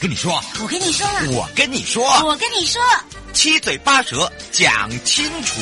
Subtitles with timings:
[0.00, 2.80] 跟你说，我跟你说了，我跟你说，我跟你说，
[3.32, 5.60] 七嘴八舌讲清楚。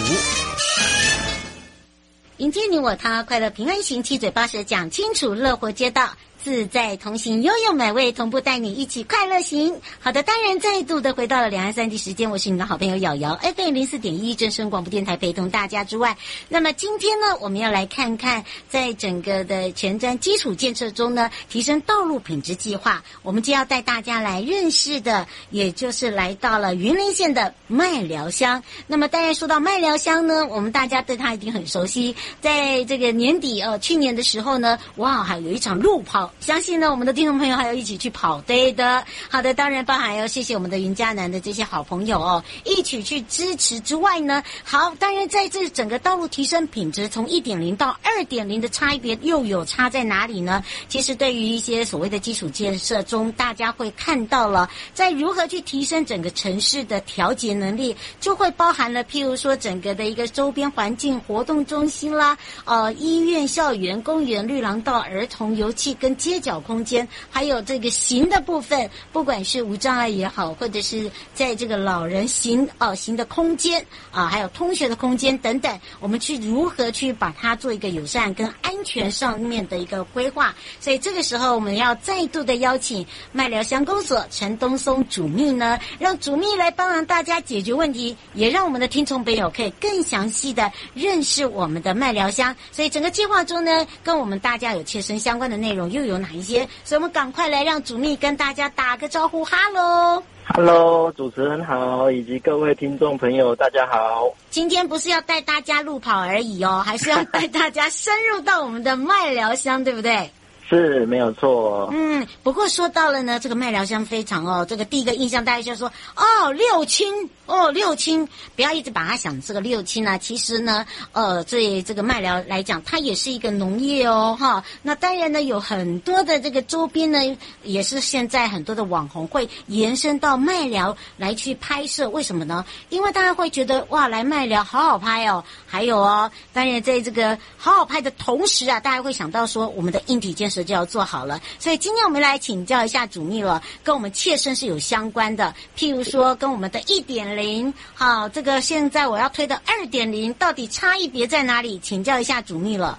[2.37, 6.11] 迎接你我他，快乐平安行，七嘴八舌讲清楚，乐活街道。
[6.47, 9.81] 自在同行，悠悠美味同步带你一起快乐行。
[9.99, 16.17] 好的，当然再度的回到了两岸三地时间，我是你的好朋友瑶瑶，FM 零四点一正声广播电台陪同大家之外，
[16.49, 28.63] 那么今天呢，我们要来看看在整个的前瞻基础建设中呢，提升道路品质计划，我们就要带大家来认识的，也就是来到了云林县的麦寮乡。
[28.87, 36.31] 那么当然说到麦寮乡呢，我们大家对它一定很熟悉，在这个年底呃，去年的时候呢，哇，还有一场路跑。
[36.39, 39.05] 相信呢，我们的听众朋友还要一起去跑对的。
[39.29, 50.63] 好的，当然包含要谢谢我们的云嘉南的这些好朋友哦，一起去支持之外呢，好，当然在这整个道路提升品质从一点零到二点零的差别又有差在哪里呢？
[50.89, 66.16] 其实对于一些所谓的基础建设中，大家会看到了，在如何去提升整个城市的调节能力，就会包含了譬如说整个的一个周边环境活动中心啦，呃，医院、校园、公园、绿廊道、儿童游憩跟。
[66.17, 80.55] 街角空间，还有这个行的部分，不管是无障碍也好，或者是在这个老人行哦行的空间啊，还有通学的空间等等，我们去如何去把它做一个友善跟安全上面的一个规划。
[80.81, 92.55] 所以这个时候，我们要再度的邀请麦寮乡公所陈东松主秘呢，让主秘来帮忙大家解决问题，也让我们的听众朋友可以更详细的认识我们的麦寮乡。
[92.73, 96.17] 所以整个计划中呢，跟我们大家有切身相关的内容又有。
[96.17, 96.67] 哪一些？
[96.83, 104.33] 所以我们赶快来让主秘跟大家打个招呼，哈喽，哈喽，主持人好，以及各位听众朋友，大家好。
[104.49, 110.31] 今天不是要带大家路跑而已哦，还是要带大家深入到我们的麦疗乡，对不对？
[110.69, 111.89] 是没有错。
[111.93, 120.19] 嗯，不过说到了呢，这个麦寮乡非常哦，这个第一个印象大家就说哦，六亲哦，六亲，不要一直把它想这个六亲啊。
[120.19, 124.65] 其实呢，呃，对这个麦寮来讲，它也是一个农业哦，哈。
[124.83, 127.21] 那当然呢，有很多的这个周边呢，
[127.63, 132.11] 也是现在很多的网红会延伸到麦寮来去拍摄。
[132.11, 132.65] 为什么呢？
[132.89, 135.45] 因为大家会觉得哇，来麦寮好好拍哦。
[135.65, 140.56] 还有哦，当然在这个好好拍的同时啊，大家会想到说我们的硬体建设。
[140.57, 145.55] 这就要做好了，所以今天我们来请教一下主秘了，跟我们切身是有相关的。
[145.77, 151.79] 譬如说，跟我们的一点零，好，这个现在我要推的二点零，到底差异别在哪里？
[151.81, 152.99] 请教一下主秘了。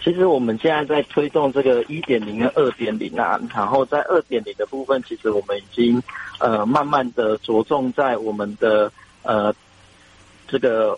[0.00, 6.00] 其实我们现在在推动这个一点零跟二点零啊，然后在二点零的部分，其实我们已经
[6.38, 8.92] 呃慢慢的着重在我们的
[9.24, 9.52] 呃
[10.46, 10.96] 这个。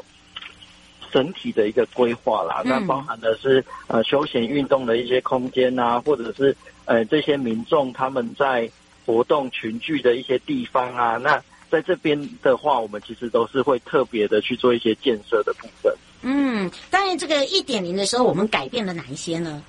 [1.13, 8.71] 整体的一个规划啦，那包含的是呃休闲运动的一些空间啊，或者是呃这些民众他们在
[9.05, 15.95] 活动群聚的一些地方啊，那在这边的话，我们其实都是会特别的去做一些建设的部分。
[16.23, 19.63] 嗯，当然这个一点零的时候，我们改变了哪一些呢？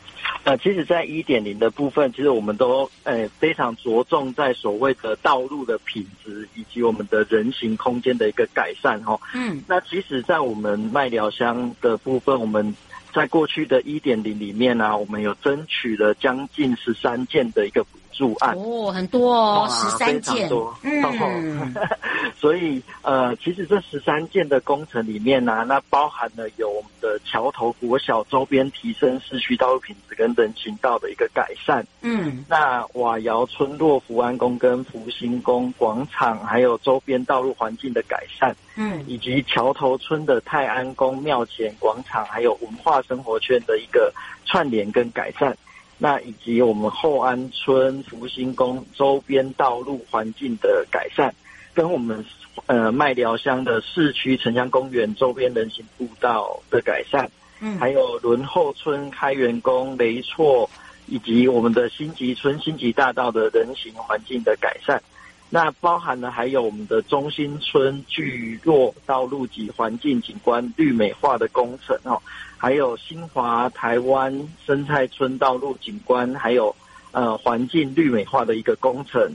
[0.44, 9.20] 呃，其实，在一点零的部分，其实我们都呃非常着重在所谓的道路的品质以及我们的人行空间的一个改善哈。
[9.34, 12.74] 嗯，那其实，在我们麦寮乡的部分，我们
[13.14, 18.54] 在过去的一点零里面呢、啊，我们有争取了将近十三件的一个补数案。
[18.58, 20.76] 哦，很多哦，十三件，多。
[20.84, 21.74] 嗯，
[22.38, 44.14] 所以呃，其实这十三件的工程里面呢、啊，那包含了有我们的桥头国小周边提升市区道路品质跟人行道的一个改善，嗯，那瓦窑村落福安宫跟福兴宫广场还有周边道路环境的改善，嗯，以及桥头村的泰安宫庙前广场还有文化生活圈的一个
[44.44, 45.56] 串联跟改善。
[46.02, 51.36] 那以及我们后安村福兴宫周边道路环境的改善，
[51.74, 52.26] 跟我们
[52.68, 57.30] 呃麦寮乡的市区城乡公园周边人行步道的改善，
[57.60, 60.70] 嗯，还有仑后村开元宫雷错，
[61.08, 65.04] 以及我们的新吉村新吉大道的人行环境的改善，
[65.50, 72.22] 那包含了还有我们的中心村聚落道路及环境景观绿美化的工程哦。
[72.62, 76.76] 还有新华台湾生态村道路景观，还有
[77.12, 79.34] 呃环境绿美化的一个工程，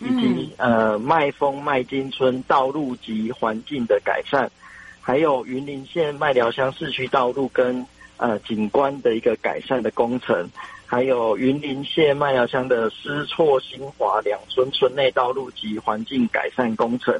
[0.00, 4.50] 以及呃麦丰麦金村道路及环境的改善，
[5.02, 10.48] 还有云林县麦寮乡市区道路跟呃景观的一个改善的工程，
[10.86, 17.14] 还有云林县麦寮乡的思错新华两村村内道路及环境改善工程。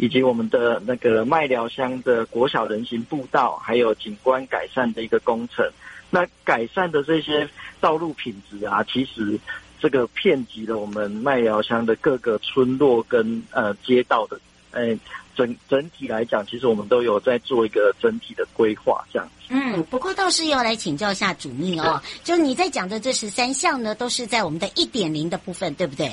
[0.00, 5.70] 以及我们的那个麦寮乡的国小人行步道，还有景观改善的一个工程。
[6.08, 7.46] 那改善的这些
[7.80, 9.38] 道路品质啊，其实
[9.78, 14.98] 这个遍及了我们麦寮乡的各个村落跟呃街道的，呃
[15.36, 19.28] 整整体来讲，其实我们都有在做一个整体的规划，这样。
[19.50, 26.10] 嗯，不过倒是要来请教一下主秘哦，就你在讲的这十三项呢，都是在我们的一点零的部分，对不对？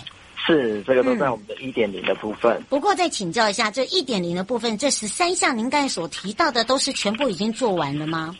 [0.47, 2.53] 是，这个都在我们的一点零的部分。
[2.53, 8.33] 嗯，不过再请教一下，这一点零的部分，这十三项您刚才所提到的，都是全部已经做完了吗？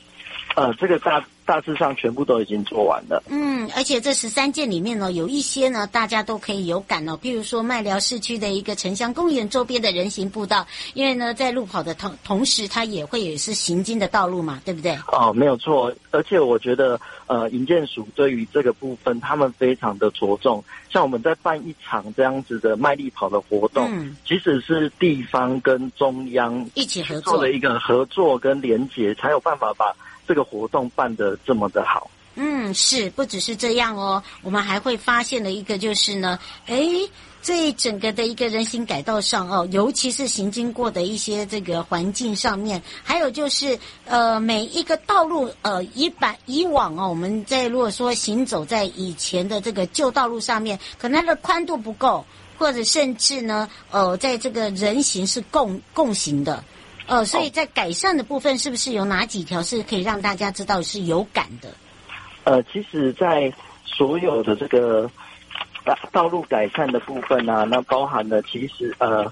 [0.55, 3.23] 呃，这个大大致上全部都已经做完了。
[3.29, 7.17] 嗯，而且这十三件里面呢，有一些呢，大家都可以有感哦。
[7.23, 14.97] 譬如说，麦寮市区的一个城乡公园周边的人行步道，因为呢，在路跑的同同时，它也会也是行经的道路嘛，对不对？
[15.07, 15.93] 哦，没有错。
[16.11, 20.61] 而且我觉得，呃，营建署对于这个部分，他们非常的着重。
[20.91, 29.95] 像我们在办一场这样子的麦力跑的活动，嗯，即使是地方跟中央一起合作做了一个合作跟连结，才有办法把。
[30.27, 37.09] 这个活动办得这么的好，嗯，是不只是这样哦，我们还会发现了一个，就是呢，诶，
[37.41, 52.25] 这整个的一个人行改道上哦，尤其是行经过的一些这个环境上面，还有就是呃，每一个道路呃，以板以往哦，我们在如果说行走在以前的这个旧道路上面，可能它的宽度不够，
[52.57, 56.61] 或者甚至呢，呃，在这个人行是共共行的。
[57.07, 61.69] 呃，所以在改善的部分，是不是有哪几条是可以让大家知道是有感的？
[62.43, 63.51] 呃，其实，在
[63.85, 65.09] 所有的这个
[66.11, 69.31] 道路改善的部分啊，那包含了其实呃，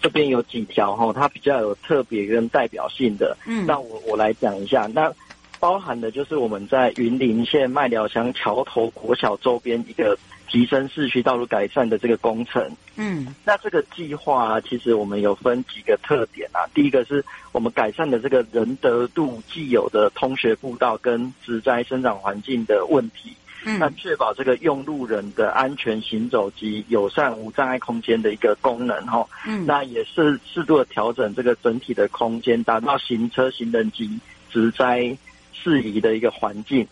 [0.00, 3.36] 这边有几条哈，它比较有特别跟代表性的。
[3.46, 5.12] 嗯，那我我来讲一下，那
[5.60, 10.18] 包含的就是我们在云林县麦寮乡桥头国小周边一个。
[10.48, 16.66] 提升市区道路改善的这个工程，嗯，那这个计划啊，其实我们有分几个特点啊。
[16.74, 23.32] 第一个是我们改善的这个仁德路既有的通学步道跟植栽生长环境的问题，
[23.64, 34.18] 嗯，那确保这个用路人的安全行走及友善无障碍空间的一个功能哈，嗯，那也是适度的调整这个整体的空间，达到行车、行人及
[34.50, 35.16] 植栽
[35.52, 36.86] 适宜的一个环境。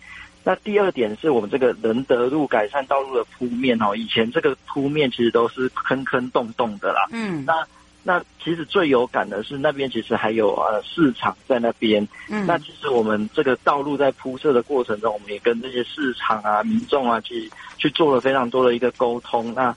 [0.44, 7.06] 那第二点是我们这个仁德路改善道路的铺面哦，以前这个铺面其实都是坑坑洞洞的啦。
[7.12, 7.66] 嗯，那
[8.02, 12.06] 那其实最有感的是那边其实还有呃市场在那边。
[12.28, 19.54] 嗯，那其实我们这个道路在铺设的过程中，我们也跟这些市场啊、民众啊去去做了非常多的一个沟通。
[19.54, 19.72] 那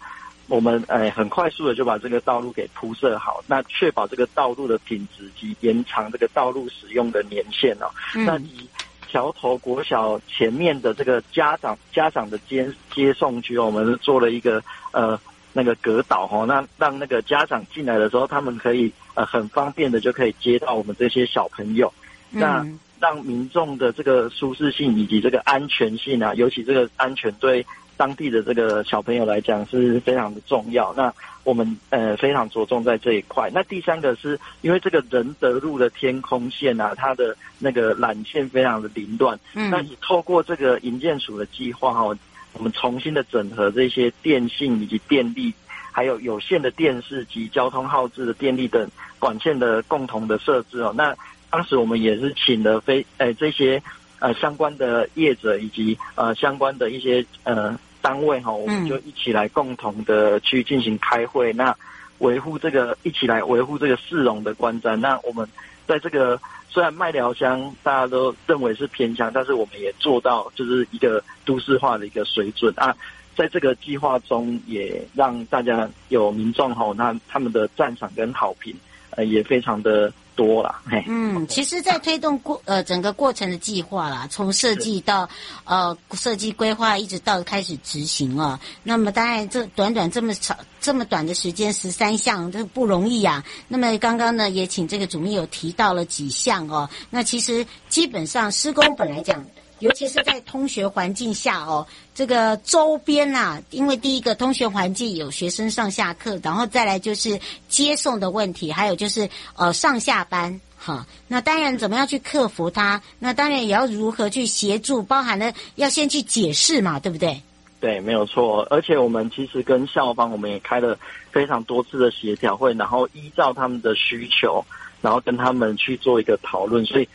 [0.47, 7.85] 我们哎很快速的就把这个道路给铺设好，那确保这个道路的品质及延长这个道路使用的年限哦。
[8.15, 8.67] 嗯，那以
[9.15, 15.17] 桥头国小前面的这个家长家长的接接送区，我们做了一个呃
[15.53, 21.93] 那个隔岛哈，那让那个家长进来的时候，他们可以呃很方便的就可以接到我们这些小朋友，
[22.29, 22.67] 那
[22.99, 27.65] 让民众的这个舒适性以及这个安全性啊，尤其这个安全对
[27.97, 30.93] 当地的这个小朋友来讲是非常的重要。
[30.95, 33.49] 那我们呃非常着重在这一块。
[33.53, 39.39] 那第三个是因为这个仁德路的天空线啊，它的那个缆线非常的凌乱。
[39.53, 39.69] 嗯。
[39.69, 42.17] 那你透过这个营建署的计划哈，
[42.53, 45.53] 我们重新的整合这些电信以及电力，
[45.91, 50.93] 还有有线的电视及交通号志的电力等管线的共同的设置哦。
[50.95, 51.15] 那
[51.51, 53.81] 当时我们也是请了非呃这些
[54.25, 57.77] 呃相关的业者以及呃相关的一些呃。
[58.05, 61.75] 单位哈，我们就一起来共同的去进行开会，嗯、那
[62.19, 64.95] 维护这个一起来维护这个市容的观瞻。
[64.95, 65.49] 那我们
[65.87, 66.39] 在这个
[66.69, 72.95] 虽然麦寮乡大家都认为是偏乡，但是我们也做到就是一个都市化的一个水准啊。
[73.35, 78.75] 在这个计划中，也让大家有民众吼，那他们的赞赏跟好评，
[79.15, 80.81] 呃，也非常的多啦。
[80.89, 85.27] 嘿，嗯，其实，在推动过呃整个过程的计划啦，从设计到
[85.63, 88.59] 呃设计规划，一直到开始执行啊。
[88.83, 93.43] 那么，当然这短短这么长这么短的时间，十三项这不容易啊。
[93.67, 96.89] 那么刚刚呢，也请这个主秘有提到了几项哦。
[97.09, 99.43] 那其实基本上施工本来讲。
[99.79, 111.05] 尤其是在通学环境下哦，这个周边、啊，因为第一个通学环境有学生上下课，然后再来就是接送的问题，还有就是呃上下班哈。
[111.27, 113.01] 那当然怎么样去克服它？
[113.19, 117.41] 那当然也要如何去协助，包含了要先去解释嘛，对不对？
[117.81, 118.65] 对，没有错。
[118.69, 120.97] 而且我们其实跟校方我们也开了
[121.31, 124.63] 非常多次的协调会，然后依照他们的需求，
[125.01, 127.09] 然后跟他们去做一个讨论，所以。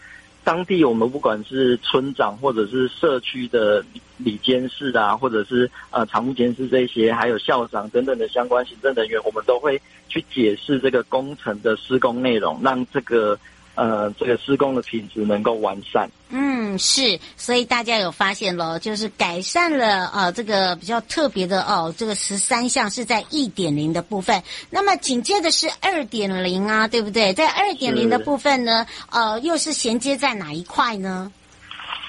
[0.45, 3.85] 当地我们不管是村长或者是社区的
[4.17, 13.39] 里监事啊，或者是呃常务监事这些，还有校长等等的相关行政人员，我们都会去解释这个工程的施工内容，让这个。
[13.77, 16.11] 呃，这个施工的品质能够完善。
[16.29, 24.43] 嗯，是，所以大家有发现咯，就是改善了呃这个比较特别的哦，这个十三项是在一点零的部分。
[24.69, 27.33] 那么紧接着是二点零啊，对不对？
[27.33, 31.33] 在二点零的部分呢，呃，又是衔接在哪一块呢？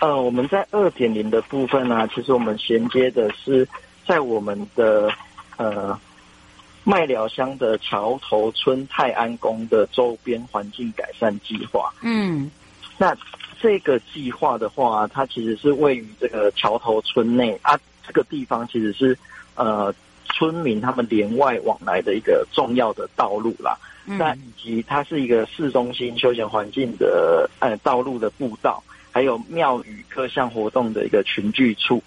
[0.02, 3.68] 呃，我们在二点零的部分呢，啊，其实我们衔接的是
[4.06, 5.10] 在我们的
[5.58, 5.98] 呃。
[6.84, 11.94] 麦寮乡的桥头村泰安宫的周边环境改善计划。
[12.02, 12.50] 嗯，
[12.98, 13.16] 那
[13.60, 17.80] 这个计划的话，它其实是位于这个桥头村内啊。
[18.04, 19.18] 这个地方其实是
[19.56, 19.94] 呃
[20.26, 23.78] 村民他们连外往来的一个重要的道路啦。
[24.08, 32.02] 嗯、那以及它是一个市中心休闲环境的呃道路的步道，还有庙宇各项活动的一个群聚处。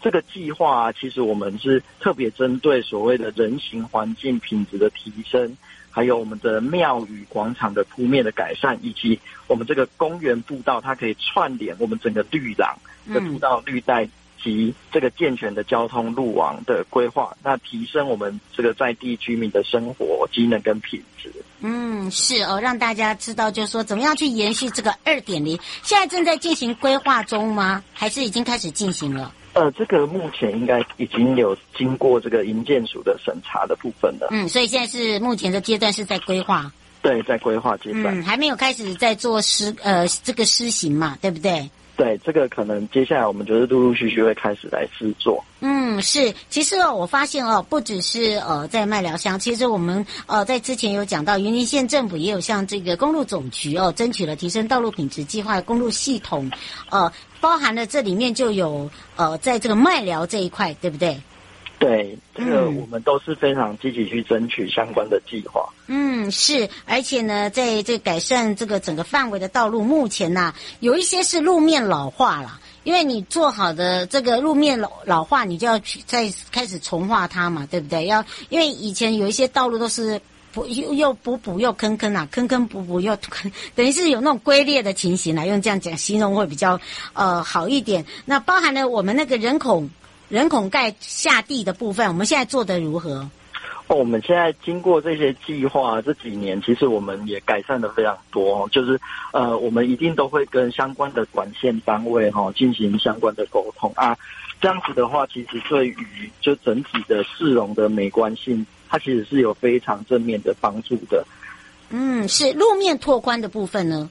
[0.00, 5.56] 这个计划啊，其实我们是特别针对所谓的人行环境品质的提升，
[5.90, 12.76] 还有我们的庙宇广场的铺面的改善，以及我们这个公园步道，它可以串联我们整个绿廊
[13.12, 14.08] 的步道绿带
[14.40, 21.32] 及这个健全的交通路网的规划，那提升我们这个在地居民的生活机能跟品质。
[21.60, 27.82] 嗯，是哦，让大家知道，就是说怎么样去延续这个二点零，现在正在进行规划中吗？
[27.92, 29.34] 还是已经开始进行了？
[29.54, 34.28] 呃，这个目前应该已经有经过这个营建署的审查的部分了。
[34.30, 36.70] 嗯，所以现在是目前的阶段是在规划。
[37.02, 38.06] 对，在规划阶段。
[38.06, 41.68] 嗯，还没有开始在做施呃这个施行嘛，对不对？
[41.98, 45.44] 对，这个可能接下来我们就是陆陆续续会开始来施作。
[45.58, 56.48] 嗯，是，其实哦，我发现哦，不只是呃在麦寮乡，其实我们呃在之前有讲到，云林县政府也有向这个公路总局哦争取了提升道路品质计划的公路系统，
[56.90, 61.20] 呃，包含了这里面就有呃在这个麦寮这一块，对不对？
[61.78, 65.64] 对，这个我们都是非常积极去争取相关的计划。
[65.86, 78.06] 嗯，是，而且呢，在这改善这个整个范围的道路，目前呢，有一些是路面老化了，因为你做好的这个路面老老化，你就要去再开始重化它嘛，对不对？
[78.06, 80.20] 要因为以前有一些道路都是
[80.52, 86.80] 补又又补补又坑坑啊，坑坑补补又坑， 等于是有那种龟裂的情形来用这样讲形容会比较
[87.12, 88.04] 呃好一点。
[88.24, 89.88] 那包含了我们那个人孔。
[90.28, 93.28] 人孔盖下地的部分，我们现在做的如何？
[93.86, 98.68] 哦，我们现在经过这些计划，这几年其实我们也改善的非常多。
[98.68, 99.00] 就是
[99.32, 104.14] 呃，我们一定都会跟相关的管线单位哈进行相关的沟通啊。
[104.60, 111.24] 这样子的话，其实对于就整体的市容的美观性，它其实是有非常正面的帮助的。
[111.88, 114.10] 嗯，是路面拓宽的部分呢？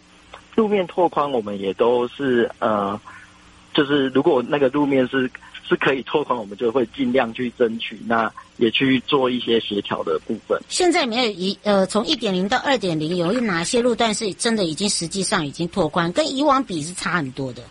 [0.56, 3.00] 路面拓宽，我们也都是呃，
[3.76, 5.30] 就是如果那个路面是。
[5.68, 10.60] 是可以拓宽，我们就会尽量去争取，那也去做一些协调的部分。
[10.70, 17.62] 现在没有一呃，从一点零到二点零，有哪些路段是真的已经实际上已经拓宽，跟以往比是差很多的？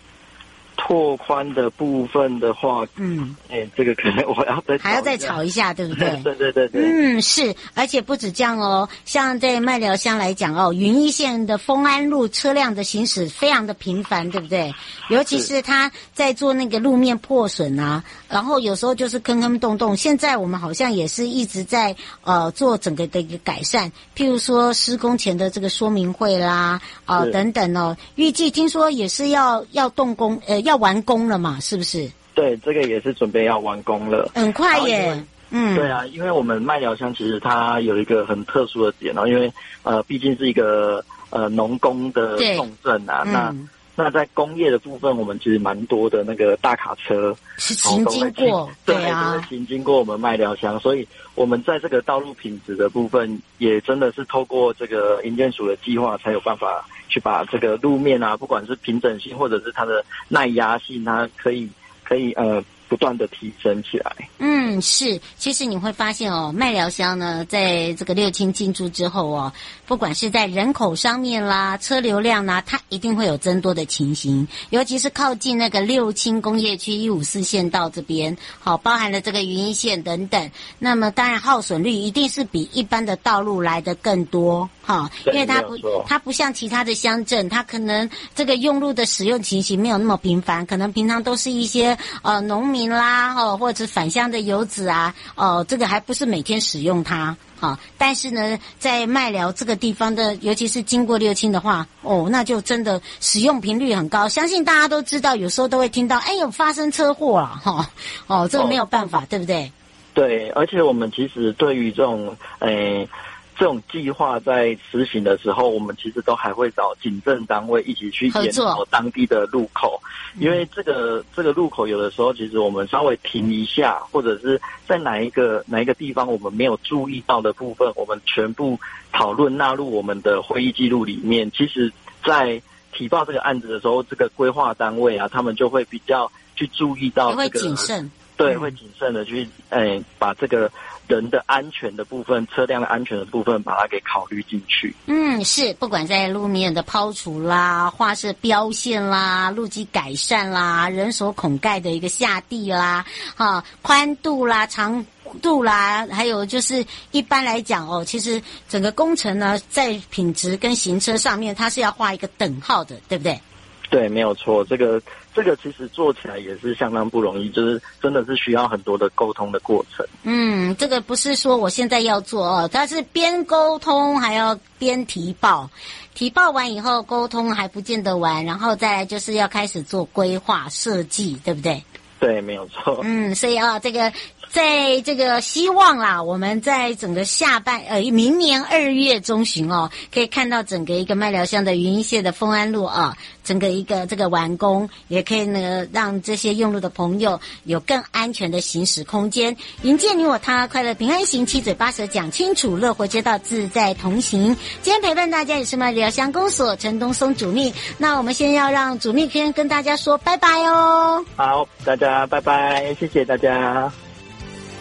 [0.77, 6.11] 拓宽的部分的话，嗯，哎、欸，这个可能我要再还要再吵一下，对不对？
[6.23, 6.83] 对对对对。
[6.85, 14.75] 嗯，是，而且不止这样哦，像在麦寮乡来讲哦，云义县的丰安路车辆的行驶非常的频繁，对不对？
[15.09, 19.97] 尤其是他在做那个路面破损啊，然后有时候就是坑坑洞洞。
[19.97, 30.66] 现在我们好像也是一直在呃做整个的一个改善，譬如说施工前的这个说明会啦，呃等等哦，预计听说也是要要动工呃。
[30.67, 31.59] 要完工了嘛？
[31.61, 32.09] 是不是？
[32.35, 35.25] 对，这个也是准备要完工了，很快耶。
[35.51, 39.51] 嗯，对啊，因为我们麦寮乡其实它有一个很特殊的点，然后因为
[39.83, 43.49] 呃，毕竟是一个呃农工的重镇啊，那。
[43.49, 43.69] 嗯
[43.99, 61.67] 那在工业的部分，我们其实蛮多的那个大卡车是行经过，对啊，都是行经过我们麦寮乡，所以我们在这个道路品质的部分，也真的是透过这个营建署的计划，才有办法去把这个路面啊，不管是平整性或者是它的耐压性，它可以
[62.05, 62.63] 可以呃。
[62.89, 64.13] 不断的提升起来。
[64.39, 69.53] 嗯，是，其实你会发现哦，麦寮乡呢，在这个六轻进驻之后哦，
[69.87, 74.47] 不管是在人口上面啦、车流量啦，它一定会有增多的情形。
[74.71, 80.51] 尤其是靠近那个六轻工业区一五四线道这边，好，包含了这个云一线等等。
[80.79, 85.77] 那么当然耗损率一定是比一般的道路来的更多，哈，因为它不，
[86.07, 92.76] 它不像其他的乡镇，它可能这个用路的使用情形没有那么频繁，可能平常都是一些呃农民。
[92.77, 104.29] 民啦，哦，或者返乡的游子啊，哦，这个还不是每天使用它，好，但是呢，在麦寮这个地方的，尤其是经过六轻的话，哦，那就真的使用频率很高。
[104.29, 107.91] 相信大家都知道，有时候都会听到，哎呦，发生车祸了，哈，
[108.27, 109.73] 哦，这个没有办法，哦，对不对？
[110.13, 113.09] 对，而且我们其实对于这种，诶。
[113.59, 119.99] 这种计划在实行的时候，我们其实都还会找警政单位一起去检查当地的路口，
[120.39, 128.79] 因为这个这个路口有的时候，其实我们稍微停一下，或者是在哪一个哪一个地方我们没有注意到的部分，我们全部
[129.11, 131.51] 讨论纳入我们的会议记录里面。
[131.51, 131.91] 其实，
[132.25, 132.61] 在
[132.93, 140.71] 提报这个案子的时候，这个规划单位啊，他们就会比较去注意到这个，会谨慎，对，会谨慎的去，哎，把这个。
[141.09, 144.93] 人的安全的部分，车辆的安全的部分，把它给考虑进去。
[145.07, 155.07] 嗯，是，不管在路面的抛除啦、画设标线啦、路基改善啦、人手孔盖的一个下地啦、哈宽度啦、长
[155.41, 163.41] 度啦，还有就是一般来讲哦，其实整个工程呢，在品质跟行车上面，它是要画一个等号的，对不对？
[163.89, 165.01] 对，没有错，这个。
[165.37, 170.07] 这个其实做起来也是相当不容易，就是真的是需要很多的沟通的过程。
[170.23, 175.69] 嗯，这个不是说我现在要做哦，它是边沟通还要边提报，
[176.15, 181.85] 提报完以后沟通还不见得完，然后再来就是要开始做规划设计，对不对？
[182.19, 183.01] 对，没有错。
[183.05, 184.11] 嗯，所以啊，这个。
[184.57, 204.57] 在这个希望啦，我们在整个下半呃明年二月中旬哦，可以看到整个一个麦寮乡的云一线的丰安路啊，整个一个这个完工，也可以呢让这些用路的朋友有更安全的行驶空间，迎接你我他，快乐平安行，七嘴八舌讲清楚，乐活街道自在同行。
[204.81, 211.23] 今天陪伴大家也是麦寮乡公所陈东松主秘，那我们先要让主秘先跟大家说拜拜哦。
[211.37, 213.93] 好，大家拜拜，谢谢大家。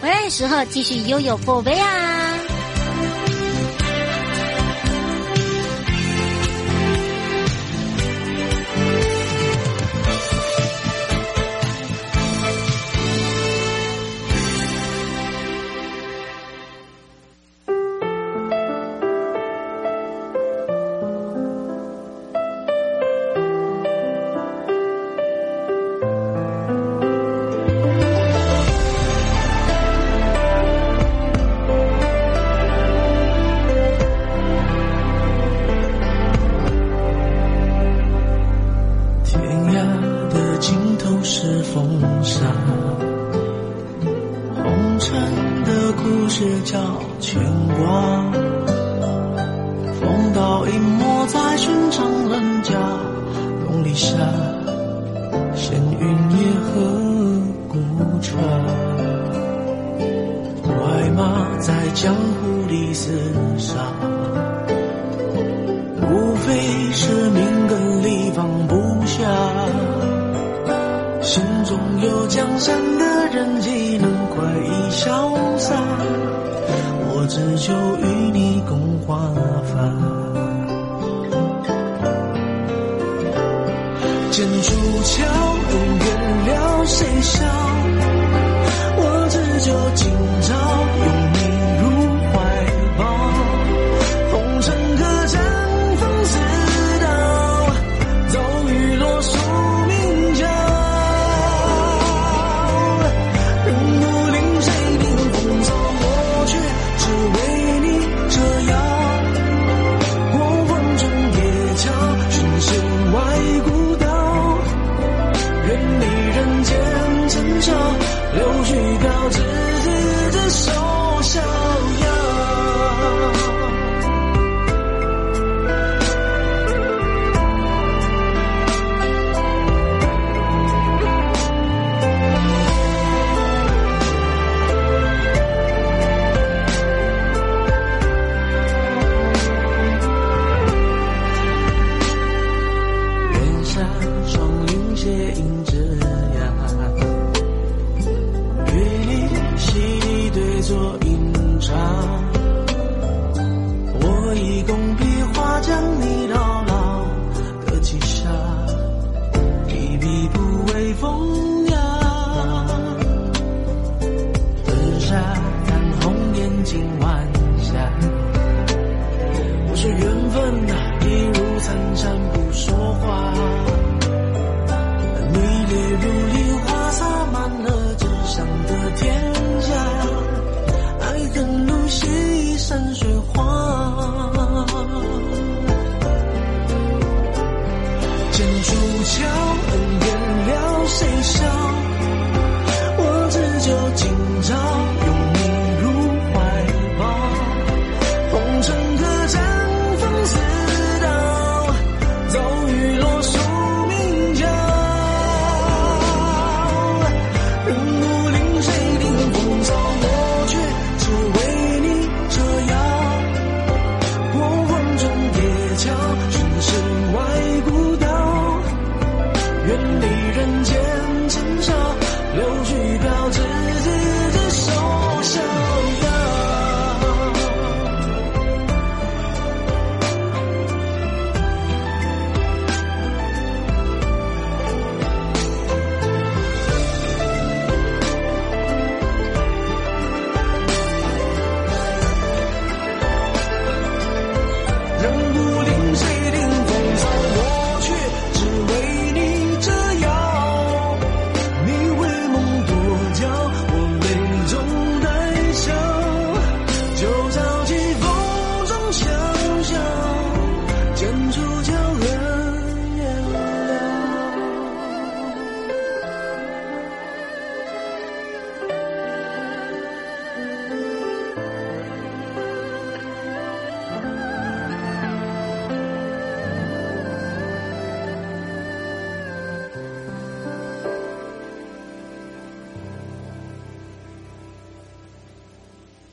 [0.00, 2.55] 回来的时候继续拥有宝贝啊！
[41.28, 42.46] 是风沙。
[44.54, 45.20] 红尘
[45.64, 46.78] 的故事叫
[47.18, 47.42] 牵
[47.76, 48.22] 挂，
[50.00, 52.78] 风刀隐没在寻常人家，
[53.68, 54.16] 梦里下，
[55.56, 56.08] 闲云
[56.38, 56.70] 野鹤
[57.70, 57.76] 孤
[58.22, 58.40] 船。
[60.62, 63.10] 白马在江湖里厮
[63.58, 64.15] 杀。
[72.28, 75.76] 江山的人岂能快意潇洒
[77.08, 79.16] 我只求与你共华
[79.64, 79.74] 发
[84.32, 85.24] 剑出鞘
[85.70, 86.06] 恩怨
[86.46, 87.46] 了谁笑
[88.98, 90.12] 我只求今
[90.42, 90.65] 朝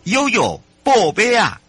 [0.05, 1.61] 悠悠宝贝啊！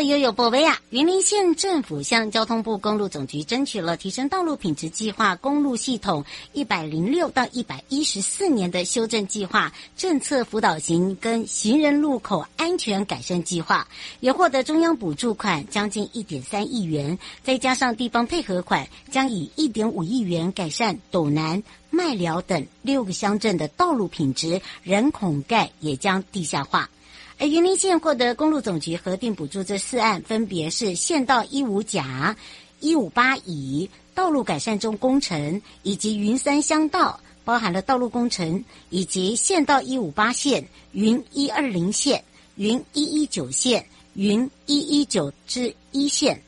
[0.00, 0.80] 了悠悠宝贝啊！
[0.88, 13.86] 云林县政府向交通部公路总局争取了提升道路品质计划公路系统一百零六到一百一十四年的修正计划政策辅导型跟行人路口安全改善计划，
[14.20, 26.88] 也获得中央补助款将近一点三亿元，再加上地方配合款，将以一点五亿元改善斗南、麦寮等六个乡镇的道路品质，人孔盖也将地下化。
[27.40, 32.36] 而云林县获得公路总局核定补助这四案，分别是县道一五甲、
[32.80, 42.22] 一五八乙道路改善中工程，以及云三乡道，包含了道路工程，以及县道一五八线、云一二零线、
[42.56, 46.42] 云一一九线、云一一九之一线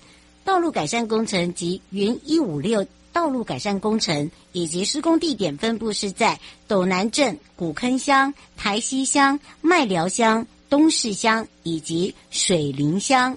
[0.45, 10.47] 道路改善工程及云一五六道路改善工程，以及施工地点分布是在斗南镇、古坑乡、台西乡、麦寮乡。
[10.73, 13.37] 东势乡以及水林乡，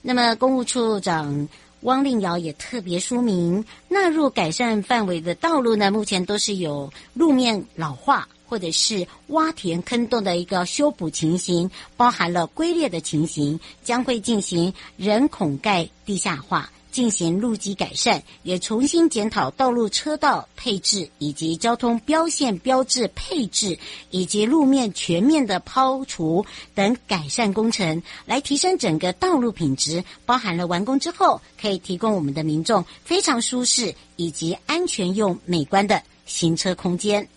[0.00, 1.48] 那么公务处长
[1.82, 16.68] 汪令尧也特别说明，纳入改善范围的道路呢，目前都是有路面老化或者是挖田坑洞的一个修补情形，包含了龟裂的情形，将会进行人孔盖地下化。
[16.92, 23.76] 进行路基改善，也重新检讨道路车道配置以及交通标线标志配置，
[24.10, 30.04] 以及路面全面的抛除等改善工程，来提升整个道路品质。
[30.24, 37.28] 包含了完工之后，可以提供我们的民众非常舒适以及安全又美观的行车空间。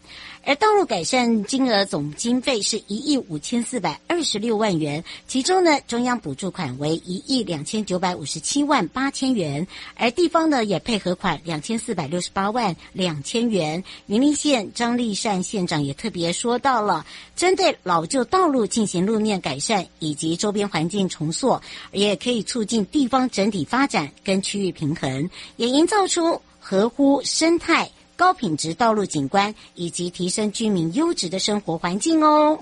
[0.47, 13.83] 而道路改善金额总经费是一亿五千四百二十六万元，其中呢，中央补助款为一亿两千九百五十七万八千元，而地方呢也配合款两千四百六十八万两千元。
[14.05, 17.03] 云林县张立善县长也特别说到了，
[17.35, 21.59] 针对老旧道路进行路面改善以及周边环境重塑，
[21.91, 27.89] 也可以促进地方整体发展跟区域平衡，也营造出合乎生态。
[28.15, 32.59] 高品质道路景观以及提升居民优质的生活环境哦。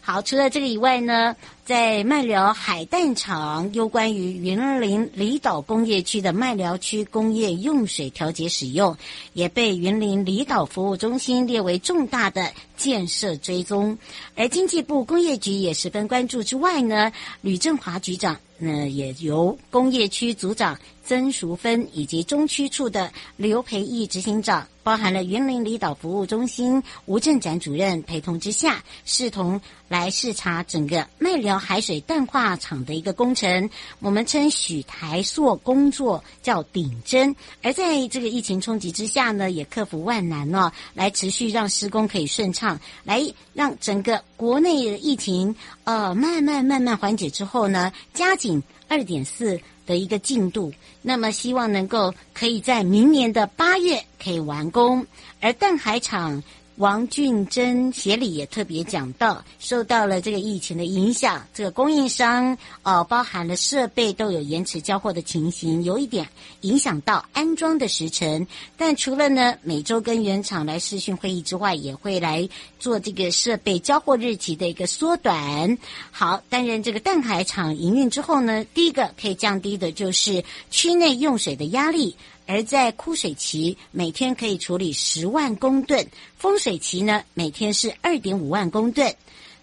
[0.00, 8.96] 好，除了这个以外呢，在麦寮海淡厂有关于云林离岛工业区的麦寮区工业用水调节使用，
[9.32, 13.98] 也被云林离岛服务中心列为重大的建设追踪。
[14.36, 20.78] 而经济部工业局也十分关注之外呢，吕正华局长那也由工业区组长。
[21.04, 33.70] 曾淑芬以及中区处的刘培义执行长，包含了云林离岛服务中心吴正展主任陪同之下，视同来视察整个麦寮海水淡化厂的一个工程。
[34.00, 43.24] 我们称许台塑工作叫顶针，而在这个疫情冲击之下呢，也克服万难哦，来持续让施工可以顺畅，来
[43.56, 49.58] 让整个国内的疫情呃慢慢慢慢缓解之后呢，加紧二点四。
[49.86, 55.06] 的一个进度，那么希望能够可以在明年的八月可以完工，
[55.40, 56.42] 而淡海厂
[56.76, 66.28] 王俊珍协理也特别讲到，受到了这个疫情的影响，这个供应商呃包含了设备都有延迟交货的情形，有一点
[66.60, 68.46] 影响到安装的时程。
[68.76, 72.46] 但除了呢每周跟原厂来视讯会议之外，也会来
[72.78, 75.78] 做这个设备交货日期的一个缩短。
[76.10, 82.16] 好，担任这个淡海厂营运之后呢，第一个可以降低的就是区内用水的压力。
[82.46, 86.04] 而在枯水期，每天可以处理十万公吨；
[86.36, 89.14] 丰水期呢，每天是二点五万公吨。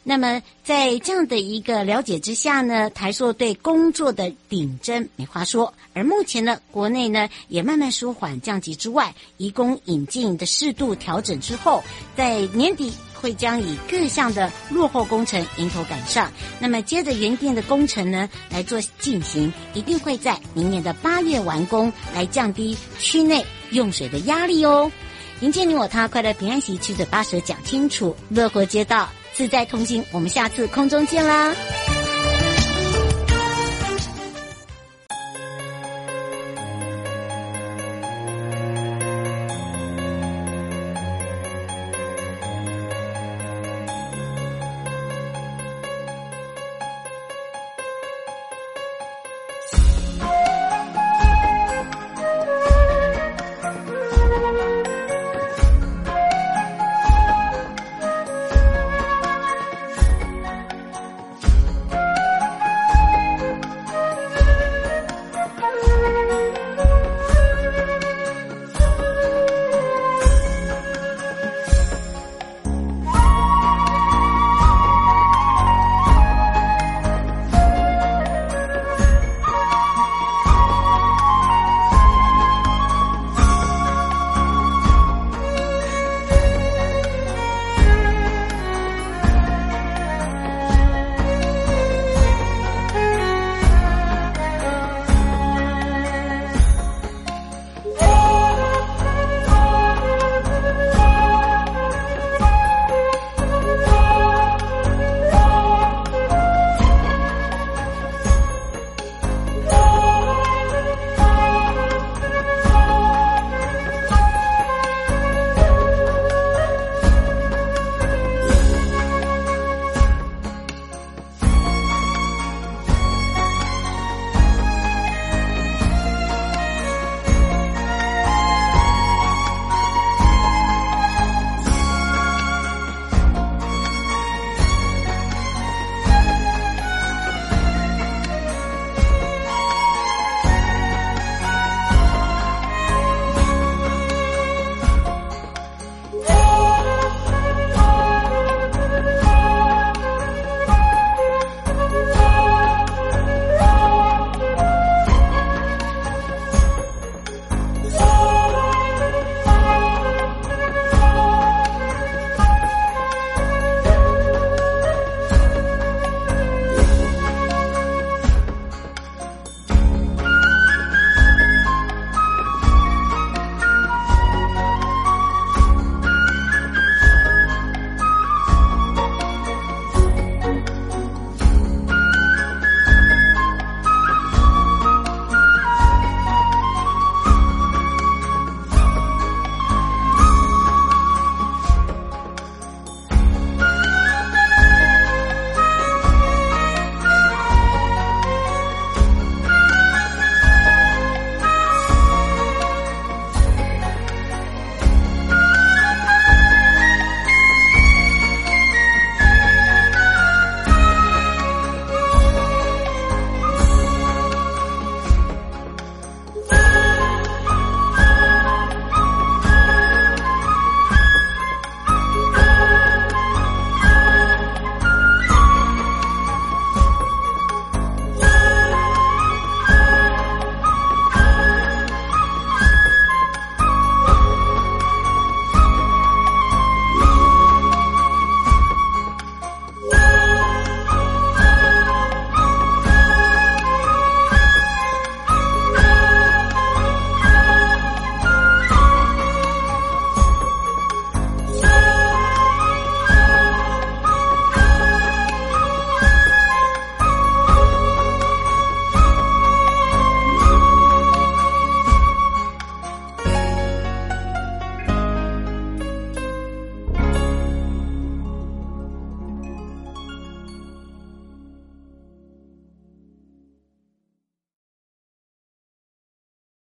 [0.03, 5.73] 那么在这样的一个了解之下呢，台塑对工作的顶针没话说。
[5.93, 11.83] 而目前呢，国内呢也慢慢舒缓降级之外，移工引进的适度调整之后，
[12.15, 12.93] 在年底。
[13.23, 24.91] 会将以各项的落后工程迎头赶上，那么接着原定的工程呢来做进行，一定会在明年的八月完工，来降低区内用水的压力哦。
[25.39, 31.53] 迎接你我他，快乐平安喜，七嘴八舌讲清楚，乐活街道自在同行，我们下次空中见啦。